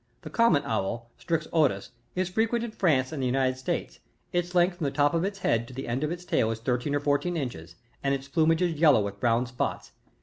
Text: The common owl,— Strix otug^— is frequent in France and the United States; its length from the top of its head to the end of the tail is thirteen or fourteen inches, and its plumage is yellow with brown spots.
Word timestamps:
The 0.23 0.31
common 0.31 0.63
owl,— 0.65 1.11
Strix 1.19 1.45
otug^— 1.53 1.89
is 2.15 2.27
frequent 2.27 2.63
in 2.63 2.71
France 2.71 3.11
and 3.11 3.21
the 3.21 3.27
United 3.27 3.55
States; 3.59 3.99
its 4.33 4.55
length 4.55 4.77
from 4.79 4.85
the 4.85 4.89
top 4.89 5.13
of 5.13 5.23
its 5.23 5.37
head 5.37 5.67
to 5.67 5.75
the 5.75 5.87
end 5.87 6.03
of 6.03 6.09
the 6.09 6.15
tail 6.15 6.49
is 6.49 6.59
thirteen 6.59 6.95
or 6.95 6.99
fourteen 6.99 7.37
inches, 7.37 7.75
and 8.01 8.15
its 8.15 8.27
plumage 8.27 8.63
is 8.63 8.79
yellow 8.79 9.01
with 9.03 9.19
brown 9.19 9.45
spots. 9.45 9.91